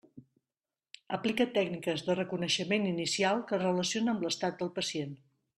[1.17, 5.15] Aplica tècniques de reconeixement inicial que relaciona amb l'estat del pacient.